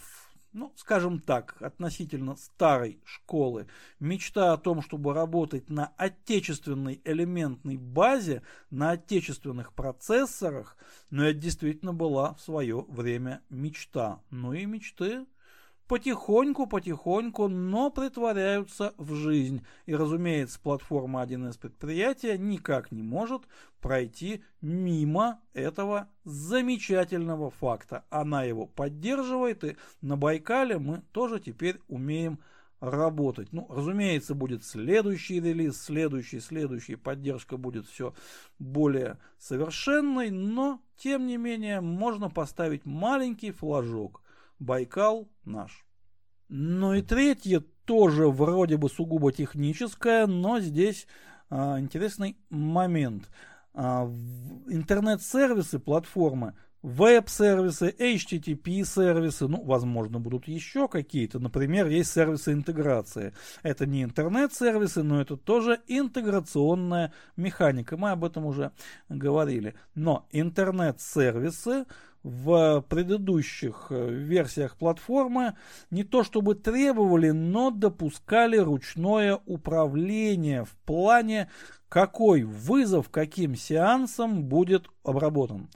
[0.52, 3.68] ну, скажем так, относительно старой школы,
[4.00, 10.76] мечта о том, чтобы работать на отечественной элементной базе, на отечественных процессорах,
[11.12, 14.22] но это действительно была в свое время мечта.
[14.32, 15.28] Ну и мечты
[15.90, 19.66] потихоньку-потихоньку, но притворяются в жизнь.
[19.88, 23.42] И, разумеется, платформа 1С предприятия никак не может
[23.82, 28.06] пройти мимо этого замечательного факта.
[28.12, 32.38] Она его поддерживает, и на Байкале мы тоже теперь умеем
[32.82, 33.52] работать.
[33.52, 38.14] Ну, разумеется, будет следующий релиз, следующий, следующий, поддержка будет все
[38.60, 44.22] более совершенной, но, тем не менее, можно поставить маленький флажок–
[44.60, 45.86] Байкал наш.
[46.50, 51.08] Ну и третье тоже вроде бы сугубо техническое, но здесь
[51.50, 53.30] а, интересный момент.
[53.74, 54.06] А,
[54.68, 61.40] интернет-сервисы, платформы, веб-сервисы, HTTP-сервисы, ну, возможно, будут еще какие-то.
[61.40, 63.34] Например, есть сервисы интеграции.
[63.64, 67.98] Это не интернет-сервисы, но это тоже интеграционная механика.
[67.98, 68.72] Мы об этом уже
[69.10, 69.76] говорили.
[69.94, 71.86] Но интернет-сервисы
[72.24, 75.56] в предыдущих э, версиях платформы
[75.90, 81.50] не то чтобы требовали, но допускали ручное управление в плане,
[81.88, 85.70] какой вызов каким сеансом будет обработан.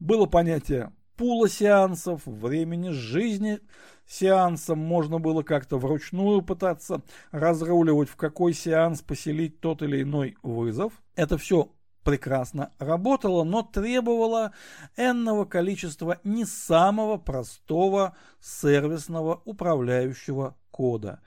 [0.00, 3.60] Было понятие пула сеансов, времени жизни
[4.06, 10.92] сеансом можно было как-то вручную пытаться разруливать, в какой сеанс поселить тот или иной вызов.
[11.14, 11.70] Это все
[12.02, 14.52] прекрасно работала, но требовала
[14.96, 21.20] энного количества не самого простого сервисного управляющего кода.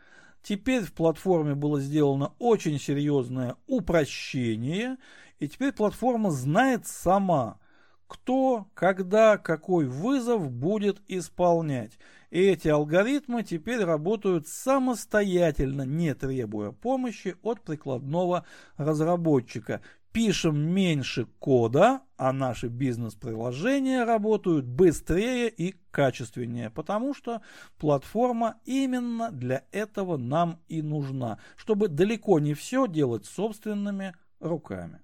[0.44, 4.98] Теперь в платформе было сделано очень серьезное упрощение,
[5.40, 7.60] и теперь платформа знает сама,
[8.08, 11.98] кто, когда, какой вызов будет исполнять.
[12.30, 18.46] И эти алгоритмы теперь работают самостоятельно, не требуя помощи от прикладного
[18.78, 19.82] разработчика
[20.16, 27.42] пишем меньше кода, а наши бизнес-приложения работают быстрее и качественнее, потому что
[27.78, 35.02] платформа именно для этого нам и нужна, чтобы далеко не все делать собственными руками.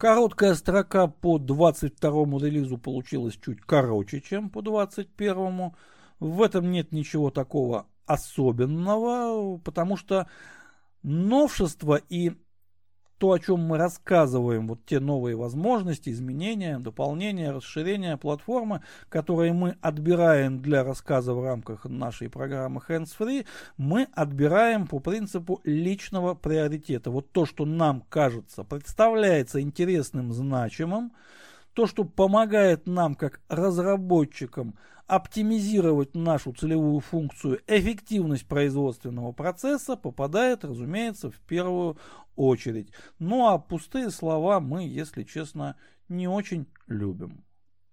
[0.00, 5.74] Короткая строка по 22 релизу получилась чуть короче, чем по 21.
[6.18, 10.26] В этом нет ничего такого особенного, потому что
[11.04, 12.32] новшества и
[13.20, 19.76] то, о чем мы рассказываем, вот те новые возможности, изменения, дополнения, расширения платформы, которые мы
[19.82, 23.44] отбираем для рассказа в рамках нашей программы Hands Free,
[23.76, 27.10] мы отбираем по принципу личного приоритета.
[27.10, 31.12] Вот то, что нам кажется, представляется интересным, значимым,
[31.74, 41.30] то, что помогает нам, как разработчикам, оптимизировать нашу целевую функцию, эффективность производственного процесса попадает, разумеется,
[41.30, 41.96] в первую
[42.36, 42.92] очередь.
[43.18, 45.76] Ну а пустые слова мы, если честно,
[46.08, 47.44] не очень любим.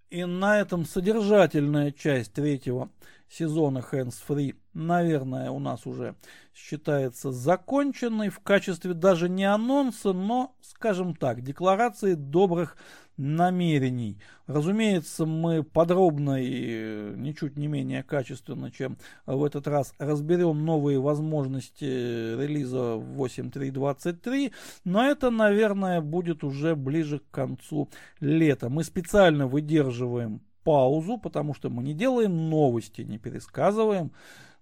[0.09, 2.89] И на этом содержательная часть третьего
[3.29, 6.15] сезона Hands Free, наверное, у нас уже
[6.53, 12.77] считается законченной в качестве даже не анонса, но, скажем так, декларации добрых
[13.17, 14.19] намерений.
[14.45, 20.99] Разумеется, мы подробно и э, ничуть не менее качественно, чем в этот раз, разберем новые
[20.99, 24.53] возможности релиза 8.3.23,
[24.85, 28.69] но это, наверное, будет уже ближе к концу лета.
[28.69, 34.11] Мы специально выдерживаем паузу, потому что мы не делаем новости, не пересказываем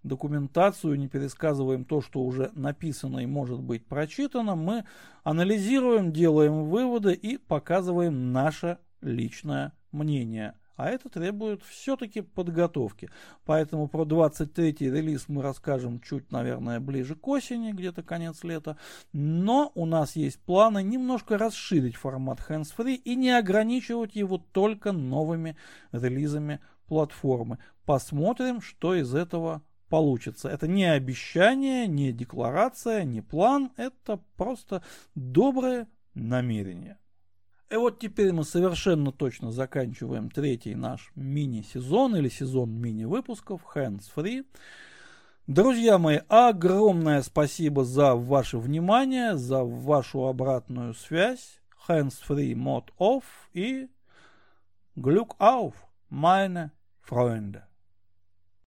[0.03, 4.85] документацию, не пересказываем то, что уже написано и может быть прочитано, мы
[5.23, 10.53] анализируем, делаем выводы и показываем наше личное мнение.
[10.75, 13.09] А это требует все-таки подготовки.
[13.45, 18.77] Поэтому про 23-й релиз мы расскажем чуть, наверное, ближе к осени, где-то конец лета.
[19.13, 25.55] Но у нас есть планы немножко расширить формат hands-free и не ограничивать его только новыми
[25.91, 27.59] релизами платформы.
[27.85, 30.49] Посмотрим, что из этого получится.
[30.49, 36.97] Это не обещание, не декларация, не план, это просто доброе намерение.
[37.69, 44.45] И вот теперь мы совершенно точно заканчиваем третий наш мини-сезон или сезон мини-выпусков Hands Free.
[45.47, 51.59] Друзья мои, огромное спасибо за ваше внимание, за вашу обратную связь.
[51.87, 53.89] Hands Free Mod Off и
[54.95, 55.73] Glück auf,
[56.09, 57.63] meine Freunde.